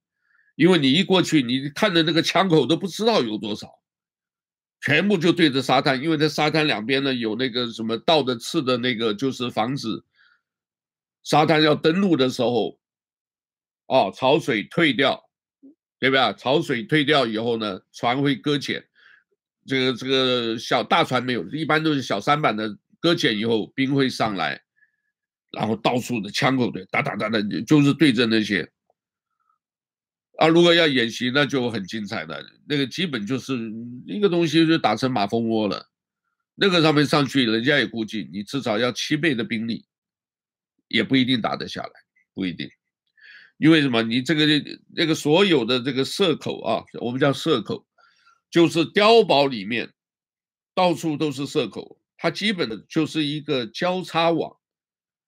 [0.57, 3.69] 因为你一过去，你看的那个枪口都不知道有多少，
[4.83, 6.03] 全部就对着沙滩。
[6.03, 9.89] 因为在沙滩两边呢有那个什么倒的刺的那个，就是防止
[11.23, 12.79] 沙滩要登陆的时候，
[13.87, 15.23] 哦，潮水退掉，
[15.99, 16.33] 对吧？
[16.33, 18.85] 潮水退掉以后呢，船会搁浅。
[19.67, 24.61] 这个这个小大船没有，一般都是小舢板的，搁浅以后兵会上来，
[25.53, 28.71] 然后到处的枪口对哒哒哒的，就是对着那些。
[30.41, 32.43] 啊，如果要演习，那就很精彩的。
[32.67, 33.71] 那个基本就是
[34.07, 35.91] 一个东西，就打成马蜂窝了。
[36.55, 39.85] 那个上面上去，人家也估计你至少要七倍的兵力，
[40.89, 41.91] 也不一定打得下来，
[42.33, 42.71] 不一定。
[43.59, 44.03] 因为什么？
[44.03, 44.47] 你这个
[44.97, 47.87] 那个所有的这个射口啊，我们叫射口，
[48.51, 49.93] 就是碉堡里面
[50.75, 54.57] 到处都是射口，它基本的就是一个交叉网。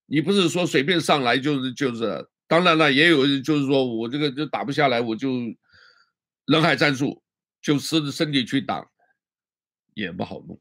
[0.07, 2.31] 你不是说随便上来就是就是。
[2.53, 5.41] 当然了，也有就是说我这个就打不下来，我就
[6.45, 7.23] 人海战术，
[7.63, 8.87] 就尸着身体去挡，
[9.95, 10.61] 也不好弄，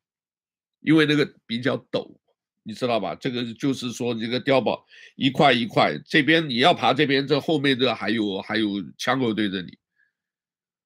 [0.79, 2.15] 因为那个比较陡，
[2.63, 3.13] 你知道吧？
[3.15, 4.85] 这个就是说这个碉堡
[5.17, 9.77] 一块一块，这边你要爬这边，这后面的还有还有枪口对着你，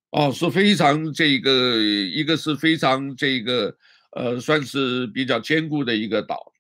[0.10, 3.78] 哦，是非常这个一个是非常这个
[4.14, 6.52] 呃算是比较坚固的一个岛，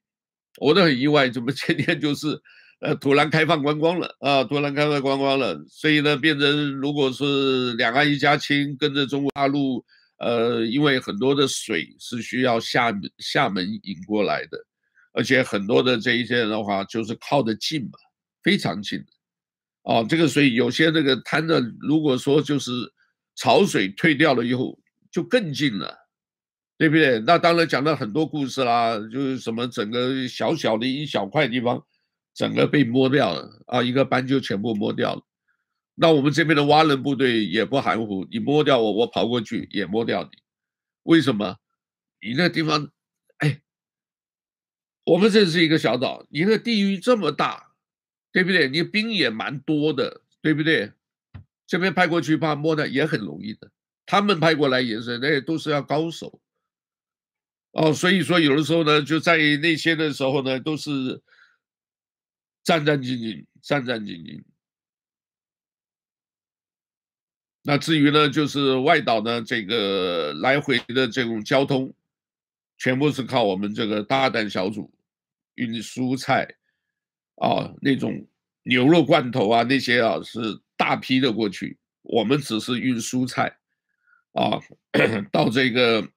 [0.61, 2.39] 我都很意外，怎么今天就是。
[2.79, 4.43] 呃，突然开放观光了啊！
[4.43, 9.83] 突然开放观光了，所以呢，变成如果是两岸一家亲，跟着中国大陆，
[10.17, 14.57] 呃，因为很多的水是需要厦门厦门引过来的，
[15.13, 17.97] 而且很多的这一些人的话，就是靠得近嘛，
[18.43, 19.03] 非常近。
[19.83, 22.71] 哦，这个所以有些那个滩的，如果说就是
[23.35, 24.77] 潮水退掉了以后，
[25.09, 25.95] 就更近了，
[26.77, 27.19] 对不对？
[27.19, 31.81] 那当然讲了很多故事啦，就是什么整个小小的一小块地方。
[32.35, 33.81] 整个被摸掉了啊！
[33.81, 35.23] 一个班就全部摸掉了。
[35.95, 40.29] 那我们这边的蛙人部队也不含糊，你摸掉我，我跑过去也摸掉你。
[41.03, 41.55] 为什么？
[42.21, 42.91] 你那地方，
[43.37, 43.61] 哎，
[45.05, 47.71] 我们这是一个小岛，你那地域这么大，
[48.33, 48.67] 对不对？
[48.67, 50.91] 你兵也蛮多的，对不对？
[51.65, 53.71] 这边派过去怕摸的也很容易的，
[54.05, 56.41] 他们派过来也是，那都是要高手。
[57.71, 61.23] 哦，所以说有的时候呢，就在那些的时候呢，都是。
[62.65, 64.43] 战战兢兢，战战兢兢。
[67.61, 71.93] 那至于呢，就是外岛呢，这个来回的这种交通，
[72.79, 74.91] 全部是靠我们这个大胆小组
[75.53, 76.55] 运蔬菜
[77.35, 78.27] 啊，那种
[78.63, 83.59] 牛肉罐头啊，那些啊是大批的过去，我们只是运蔬菜
[84.33, 84.59] 啊，
[85.31, 86.09] 到这个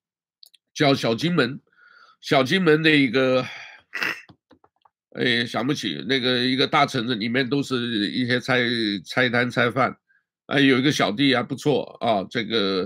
[0.74, 1.62] 叫小金门，
[2.20, 3.46] 小金门的一个。
[5.18, 8.60] 哎，想不起那个一个大城市里面都是一些菜
[9.04, 9.92] 菜摊菜贩，
[10.46, 12.84] 啊，有一个小弟还不错啊，这个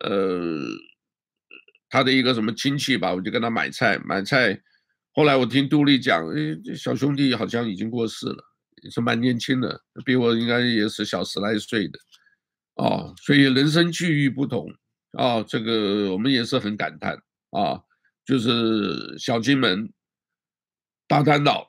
[0.00, 0.58] 呃，
[1.88, 4.60] 他的一个什么亲戚吧，我就跟他买菜买菜，
[5.12, 8.44] 后来我听杜丽讲，哎，这小兄弟好像已经过世了，
[8.90, 11.98] 是蛮年轻的，比我应该也是小十来岁的，
[12.74, 14.68] 啊，所以人生际遇不同
[15.12, 17.14] 啊，这个我们也是很感叹
[17.50, 17.80] 啊，
[18.24, 19.88] 就是小金门。
[21.10, 21.67] 大滩岛、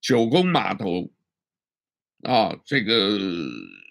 [0.00, 1.10] 九宫码头，
[2.22, 3.18] 啊，这个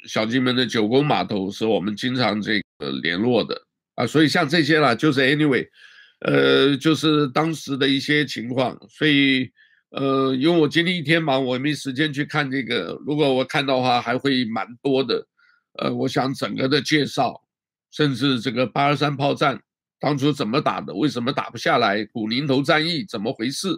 [0.07, 3.61] 小金门的九宫码头是我们经常这个联络的
[3.95, 5.67] 啊，所以像这些啦，就是 anyway，
[6.19, 9.51] 呃，就是当时的一些情况，所以
[9.91, 12.99] 呃，因为我今天一天忙，我也没时间去看这个。
[13.05, 15.25] 如果我看到的话，还会蛮多的。
[15.79, 17.41] 呃，我想整个的介绍，
[17.91, 19.61] 甚至这个八二三炮战
[19.99, 23.69] 当初怎么打的，为什么打不下来，古宁头战役怎么回事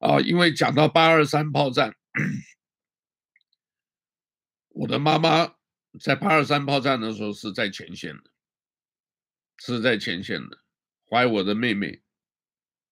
[0.00, 0.20] 啊？
[0.20, 1.94] 因为讲到八二三炮战，
[4.70, 5.54] 我的妈妈
[6.00, 8.30] 在八二三炮战的时候是在前线的，
[9.58, 10.58] 是在前线的。
[11.08, 12.02] 怀我的妹妹，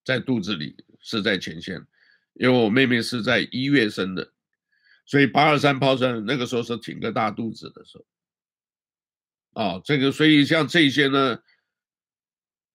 [0.04, 1.86] 在肚子里是在前线，
[2.34, 4.32] 因为我妹妹是在一月生的，
[5.06, 7.96] 所以八二三炮战那个时候是挺个大肚子的时
[9.52, 11.40] 候，啊，这个所以像这些呢，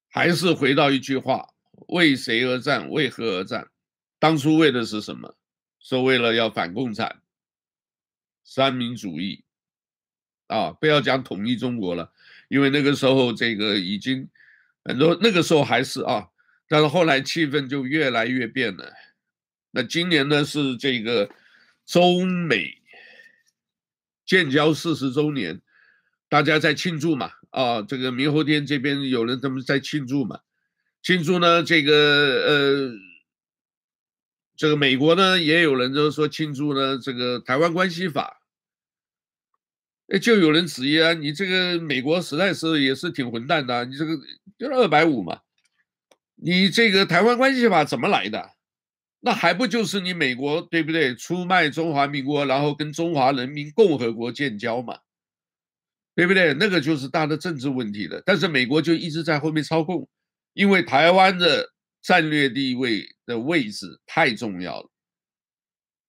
[0.08, 1.54] 还是回到一句话：
[1.90, 2.90] 为谁而战？
[2.90, 3.70] 为何而战？
[4.24, 5.36] 当初为的是什么？
[5.82, 7.22] 是为了要反共产、
[8.42, 9.44] 三民主义，
[10.48, 12.14] 啊，不要讲统一中国了，
[12.48, 14.30] 因为那个时候这个已经。
[14.86, 16.30] 很多那个时候还是啊，
[16.70, 18.94] 但是后来气氛就越来越变了。
[19.72, 21.30] 那今年呢是这个
[21.86, 22.82] 中美
[24.26, 25.62] 建交四十周年，
[26.30, 30.40] 大家在庆祝嘛啊，这个明后天这边有人他们在庆祝嘛，
[31.02, 31.94] 庆祝呢这个
[32.46, 32.92] 呃，
[34.64, 38.40] 这个美国呢也有人就是说庆祝呢这个台湾关系法。
[40.08, 44.16] 哎，就有人质疑啊，你这个美国实在是也是挺混蛋的，你这个
[44.58, 45.42] 就是二百五嘛，
[46.36, 48.52] 你这个台湾关系法怎么来的？
[49.20, 51.14] 那还不就是你美国对不对？
[51.14, 55.00] 出卖中华民国，然后跟中华人民共和国建交嘛，
[56.16, 56.54] 对不对？
[56.54, 58.24] 那个就是大的政治问题了。
[58.26, 60.08] 但是美国就一直在后面操控，
[60.54, 61.74] 因为台湾的
[62.04, 64.92] 战略地位的位置太重要了。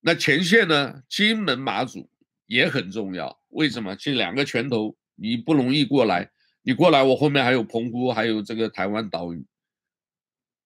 [0.01, 1.01] 那前线呢？
[1.09, 2.11] 金门、马祖
[2.45, 3.41] 也很重要。
[3.47, 3.95] 为什么？
[3.95, 6.29] 这两个拳头你不容易过来，
[6.61, 9.43] 你过来我后面还有澎湖，还有这个台湾岛屿，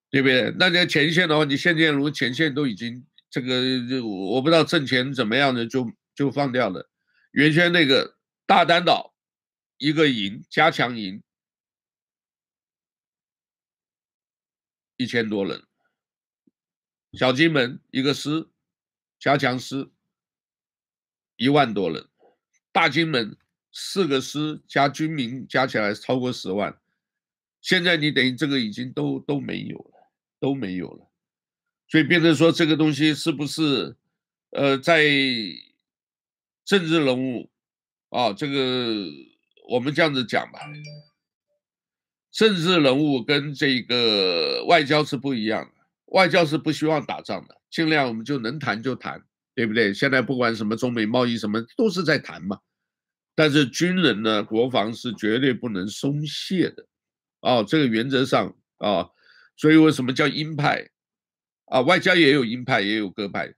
[0.09, 0.53] 对不对？
[0.59, 6.89] 那在前线的话，你现在如前线都已经这个，我不知道挣钱怎么样的，就就放掉了。
[7.31, 9.13] 原先那个大嶝岛
[9.77, 11.21] 一个营加强营
[14.99, 15.63] 一千多人，
[17.13, 18.49] 小金门一个师
[19.17, 19.89] 加强师
[21.37, 22.05] 一万多人。
[22.73, 23.37] 大金门
[23.71, 26.77] 四个师加军民加起来超过十万，
[27.61, 31.09] 现在你等于这个已经都都没有了，都没有了，
[31.87, 33.95] 所以变成说这个东西是不是，
[34.49, 35.01] 呃，在
[36.65, 37.49] 政治人物
[38.09, 39.07] 啊，这个
[39.69, 40.59] 我们这样子讲吧，
[42.31, 49.23] 政治人物跟这个外交是不一样的，外交是不希望打仗的，尽量我们就能谈就谈。
[49.55, 49.93] 对不对？
[49.93, 52.57] 现在不管什么中美贸易什么，都是在谈嘛。
[53.35, 56.85] 但是军人呢，国防是绝对不能松懈的，
[57.41, 59.09] 哦，这个原则上啊，
[59.57, 60.89] 所以为什么叫鹰派？
[61.65, 63.53] 啊，外交也有鹰派，也有鸽派，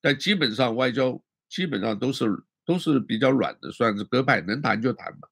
[0.00, 2.26] 但基本上外交基本上都是
[2.64, 5.26] 都是比较软的，算是鸽派，能谈就谈嘛。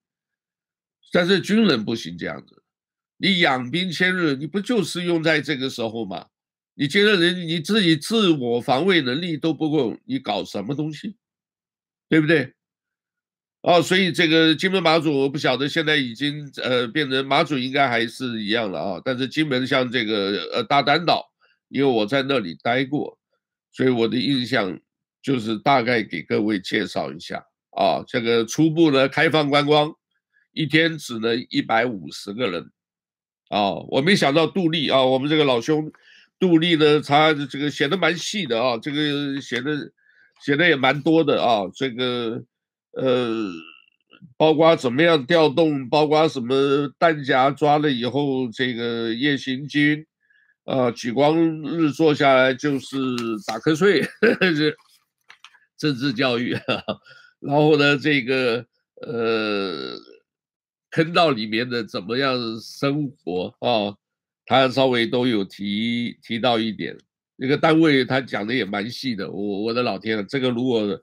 [1.12, 2.60] 但是军人不行这样子，
[3.18, 6.26] 你养兵千日，你不就是用在这个时候吗？
[6.74, 11.16] 你觉得人你自己自我防卫能力都不够，你搞什么东西，
[12.08, 12.54] 对不对？
[13.62, 19.02] 哦，所以这个金门马祖我不晓得，现在已经呃变成马祖应该还是一样了啊。
[19.04, 21.28] 但是金门像这个呃大嶝岛，
[21.68, 23.18] 因为我在那里待过，
[23.72, 24.78] 所以我的印象
[25.20, 28.04] 就是大概给各位介绍一下啊。
[28.06, 29.92] 这个初步呢开放观光，
[30.52, 32.70] 一天只能一百五十个人
[33.48, 33.74] 啊。
[33.88, 35.90] 我没想到杜丽啊，我们这个老兄。
[36.40, 39.90] 杜丽呢，他这个写的蛮细的啊，这个写的
[40.40, 42.40] 写的也蛮多的啊，这个
[42.92, 43.50] 呃，
[44.36, 50.06] 包括怎么样调动，包括什么弹夹抓了以后，这个夜行军
[50.64, 52.96] 啊，举光日坐下来就是
[53.44, 54.76] 打瞌睡，呵 呵是
[55.76, 56.56] 政治教育，
[57.40, 58.64] 然后呢，这个
[59.02, 59.96] 呃，
[60.90, 63.96] 坑道里面的怎么样生活啊？
[64.46, 66.96] 他稍微都有提提到一点，
[67.36, 69.30] 那个单位他讲的也蛮细的。
[69.30, 70.98] 我我的老天啊，这个如果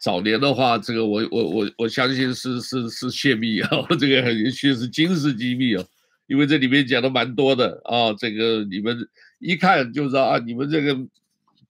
[0.00, 5.84] 早年的话，这个我我我我相信是是是泄密啊， 这个很也许是军事机密啊，
[6.28, 8.12] 因为这里面讲的蛮多的啊。
[8.12, 8.96] 这个你们
[9.40, 10.96] 一看就知道啊，你们这个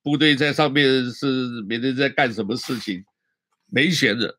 [0.03, 1.25] 部队在上面是
[1.67, 3.03] 每天在干什么事情，
[3.71, 4.37] 没闲着。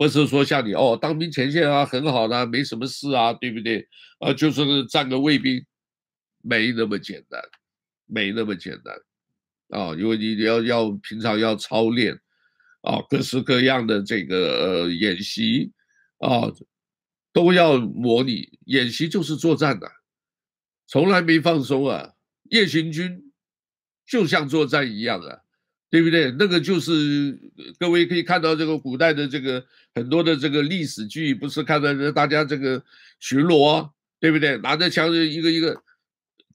[0.00, 3.86] 不是说像你哦，当兵前线啊，很好的，没什么事啊，对不对？
[4.18, 5.62] 啊，就是站个卫兵，
[6.40, 7.38] 没那么简单，
[8.06, 8.96] 没那么简单，
[9.78, 12.18] 啊，因为你要要平常要操练，
[12.80, 15.70] 啊，各式各样的这个呃演习，
[16.16, 16.50] 啊，
[17.34, 19.86] 都要模拟，演习就是作战的，
[20.86, 22.14] 从来没放松啊。
[22.44, 23.30] 夜行军
[24.06, 25.40] 就像作战一样啊，
[25.90, 26.30] 对不对？
[26.38, 27.36] 那个就是
[27.78, 32.84] 各位可以看到这个古代的这个很多的这个历史剧，不是看到大家这个
[33.18, 34.56] 巡逻，对不对？
[34.58, 35.82] 拿着枪一个一个，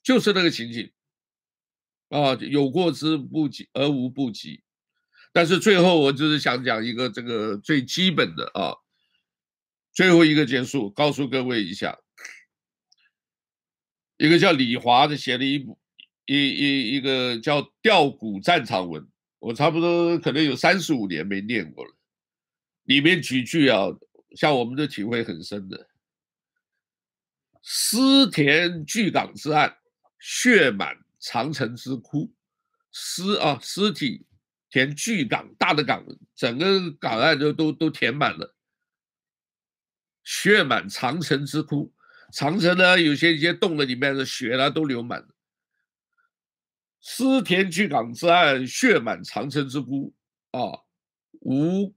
[0.02, 0.90] 就是那个情景
[2.08, 4.64] 啊，有过之不及而无不及。
[5.34, 8.76] 但是最后我就是想讲一个这个最基本的啊，
[9.94, 12.00] 最后一个结束，告诉各位一下，
[14.16, 15.78] 一个叫李华的写了一部。
[16.28, 19.04] 一一一个叫《吊古战场文》，
[19.46, 21.94] 我差不多可能有三十五年没念过了。
[22.86, 23.90] 里面几句啊，
[24.36, 25.88] 像我们的体会很深的
[27.62, 29.78] ：“尸田巨港之岸，
[30.20, 32.34] 血满长城之窟。”
[32.92, 34.26] 尸啊，尸体
[34.72, 36.04] 填巨港，大的港，
[36.36, 38.56] 整个港岸都都都填满了。
[40.24, 41.94] 血满长城之窟，
[42.34, 45.35] 长城呢，有些一些洞的里面的血啊都流满了。
[47.08, 50.12] 思田巨港之岸，血满长城之孤。
[50.50, 50.82] 啊，
[51.42, 51.94] 无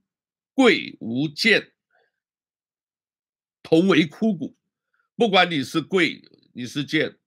[0.53, 1.71] 贵无贱，
[3.63, 4.55] 同为枯骨。
[5.15, 6.21] 不管你是贵，
[6.53, 7.17] 你是贱，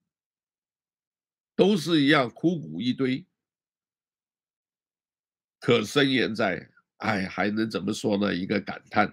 [1.57, 3.26] 都是一样枯骨一堆。
[5.59, 6.70] 可生焉哉？
[6.99, 8.33] 哎，还能怎么说呢？
[8.33, 9.12] 一个感叹。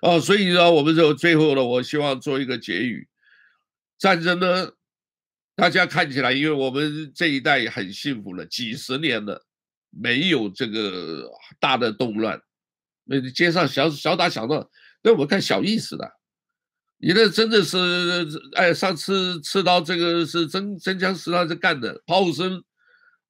[0.00, 3.10] 哦，所以呢，我们就最后呢，我希望做一个结语。
[3.98, 4.72] 战争呢？
[5.56, 9.46] 大家看起来，因为我们这一代很幸福了，几十年了，
[9.90, 11.30] 没有这个
[11.60, 12.40] 大的动乱，
[13.04, 14.68] 那街上小小打小闹，
[15.02, 16.10] 那我看小意思的。
[16.98, 17.78] 你那真的是，
[18.54, 22.64] 哎，上次刺刀这个是真真枪实弹在干的，炮声，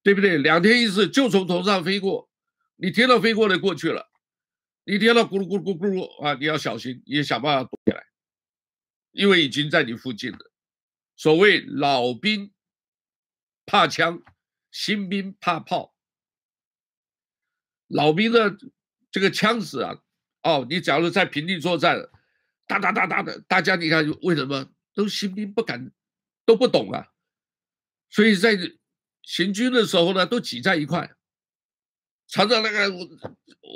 [0.03, 0.39] 对不对？
[0.39, 2.31] 两天一次就从头上飞过，
[2.77, 4.07] 你听到飞过的过去了，
[4.85, 8.03] 你听到咕噜咕噜咕噜咕噜啊，你要小心，你也想办法躲起来，
[9.12, 10.39] 因为已经在你附近了。
[11.16, 12.52] 所谓老兵
[13.64, 14.22] 怕枪，
[14.70, 15.94] 新兵怕炮。
[17.86, 18.56] 老兵的
[19.10, 20.02] 这个枪子啊，
[20.42, 22.08] 哦，你假如在平地作战，
[22.66, 25.92] 哒哒哒哒的，大家你看为什么都新兵不敢，
[26.44, 27.08] 都不懂啊？
[28.10, 28.58] 所以在
[29.22, 31.14] 行军的时候呢，都挤在一块，
[32.26, 32.92] 常常那个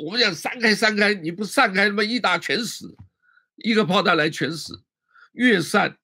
[0.04, 2.96] 我们讲散开散开，你不散开，他妈一打全死，
[3.56, 4.84] 一个炮弹来全死，
[5.32, 5.98] 越散。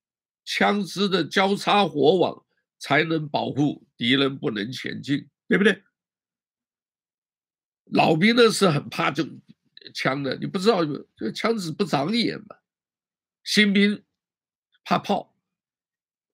[0.45, 2.45] 枪支的交叉火网
[2.77, 5.83] 才能保护敌人不能前进，对不对？
[7.85, 9.27] 老兵呢是很怕这
[9.93, 10.81] 枪的，你不知道
[11.15, 12.57] 这枪子不长眼嘛？
[13.43, 14.03] 新兵
[14.83, 15.35] 怕炮，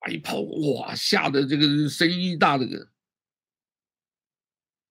[0.10, 2.90] 一炮哇吓得这个声音大，的个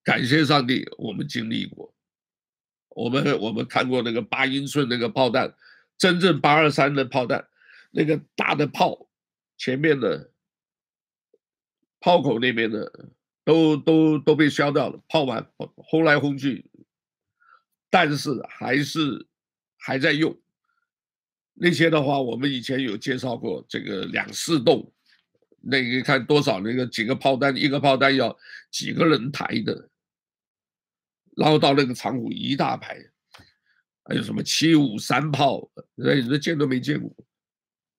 [0.03, 1.95] 感谢上帝，我们经历过，
[2.89, 5.55] 我们我们看过那个八英寸那个炮弹，
[5.99, 7.49] 真正八二三的炮弹，
[7.91, 9.09] 那个大的炮。
[9.61, 10.33] 前面的
[12.01, 13.11] 炮口那边的
[13.45, 15.47] 都都都被削掉了，炮完
[15.77, 16.65] 轰来轰去，
[17.91, 19.27] 但是还是
[19.77, 20.35] 还在用。
[21.53, 24.91] 那些的话，我们以前有介绍过，这个两四洞，
[25.61, 28.35] 那个看多少那个几个炮弹，一个炮弹要
[28.71, 29.91] 几个人抬的，
[31.37, 32.97] 然后到那个长湖一大排，
[34.05, 37.15] 还有什么七五三炮，那你见都没见过，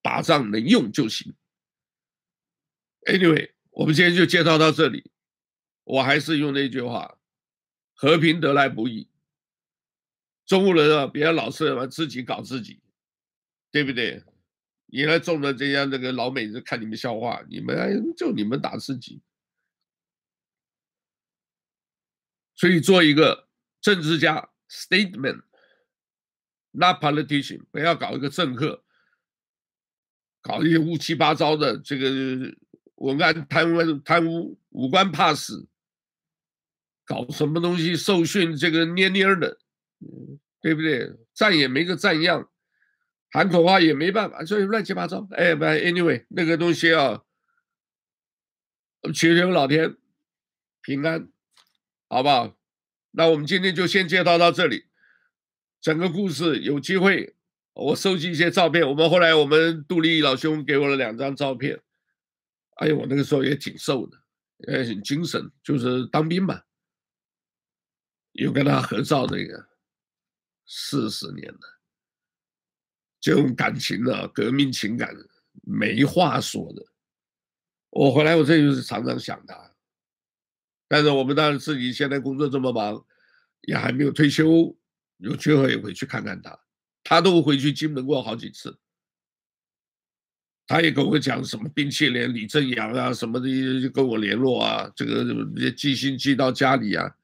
[0.01, 1.31] 打仗能用就行。
[3.05, 5.11] Anyway，我们今天就介绍到这里。
[5.83, 7.17] 我还是用那句话：
[7.93, 9.09] 和平得来不易。
[10.45, 12.81] 中国人啊，别老是什么自己搞自己，
[13.71, 14.23] 对不对？
[14.85, 19.21] 你来中了这样那个老美子看你们笑话，你们就你们打自己。
[22.53, 23.49] 所以做一个
[23.81, 25.43] 政治家，statement，not
[27.03, 28.83] politician，不要搞一个政客，
[30.41, 32.55] 搞一些乌七八糟的这个。
[33.01, 35.67] 文案贪污贪污，武官怕死，
[37.03, 39.57] 搞什么东西受训这个蔫蔫的，
[40.61, 41.11] 对不对？
[41.33, 42.47] 站也没个站样，
[43.31, 45.27] 喊口号也没办法，所以乱七八糟。
[45.31, 47.23] 哎，不，anyway，那个东西啊，
[49.13, 49.97] 祈求老天
[50.83, 51.27] 平安，
[52.07, 52.55] 好不好？
[53.11, 54.85] 那我们今天就先介绍到这里。
[55.81, 57.33] 整个故事有机会，
[57.73, 58.87] 我收集一些照片。
[58.87, 61.81] 我们后来，我们杜立老兄给我了两张照片。
[62.81, 64.17] 哎呀，我那个时候也挺瘦的，
[64.67, 66.59] 也很精神，就是当兵嘛。
[68.31, 69.69] 有跟他合照那个，
[70.65, 71.59] 四十年了，
[73.19, 75.15] 这种感情啊，革命情感
[75.61, 76.83] 没话说的。
[77.91, 79.75] 我回来，我这就是常常想他。
[80.87, 83.05] 但是我们当然自己现在工作这么忙，
[83.61, 84.75] 也还没有退休，
[85.17, 86.59] 有机会也回去看看他。
[87.03, 88.80] 他都回去金门过好几次。
[90.71, 97.17] 他也跟我讲什么冰淇淋李正阳啊什么的，就跟我联络啊，这个寄信寄到家里啊。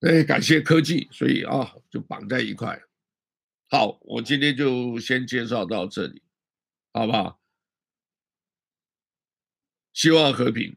[0.00, 2.80] 哎，感谢科技，所以啊，就绑在一块。
[3.68, 6.22] 好，我今天就先介绍到这里，
[6.94, 7.38] 好不好？
[9.92, 10.74] 希望和平，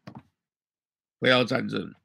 [1.17, 1.95] 不要战争。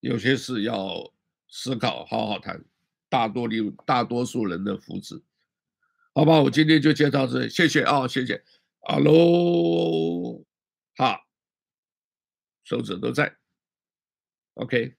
[0.00, 1.10] 有些事要
[1.48, 2.62] 思考，好好谈，
[3.08, 5.22] 大多数大多数人的福祉，
[6.14, 6.40] 好吧？
[6.40, 8.42] 我今天就介绍到这里，谢谢啊，谢谢。
[8.80, 10.44] 哈喽，
[10.96, 11.20] 好，
[12.64, 13.36] 手指都在
[14.54, 14.97] ，OK。